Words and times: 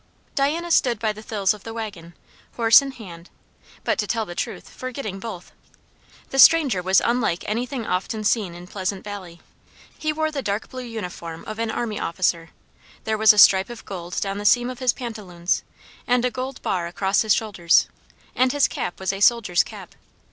Diana 0.33 0.71
stood 0.71 0.97
by 0.97 1.13
the 1.13 1.21
thills 1.21 1.53
of 1.53 1.61
the 1.63 1.75
waggon, 1.75 2.15
horse 2.55 2.81
in 2.81 2.89
hand, 2.89 3.29
but, 3.83 3.99
to 3.99 4.07
tell 4.07 4.25
the 4.25 4.33
truth, 4.33 4.67
forgetting 4.67 5.19
both. 5.19 5.51
The 6.31 6.39
stranger 6.39 6.81
was 6.81 7.03
unlike 7.05 7.45
anything 7.47 7.85
often 7.85 8.23
seen 8.23 8.55
in 8.55 8.65
Pleasant 8.65 9.03
Valley. 9.03 9.41
He 9.95 10.11
wore 10.11 10.31
the 10.31 10.41
dark 10.41 10.71
blue 10.71 10.81
uniform 10.81 11.45
of 11.45 11.59
an 11.59 11.69
army 11.69 11.99
officer; 11.99 12.49
there 13.03 13.15
was 13.15 13.31
a 13.31 13.37
stripe 13.37 13.69
of 13.69 13.85
gold 13.85 14.19
down 14.21 14.39
the 14.39 14.43
seam 14.45 14.71
of 14.71 14.79
his 14.79 14.91
pantaloons 14.91 15.61
and 16.07 16.25
a 16.25 16.31
gold 16.31 16.63
bar 16.63 16.87
across 16.87 17.21
his 17.21 17.35
shoulders, 17.35 17.87
and 18.35 18.53
his 18.53 18.67
cap 18.67 18.99
was 18.99 19.13
a 19.13 19.19
soldier's 19.19 19.63
cap. 19.63 19.93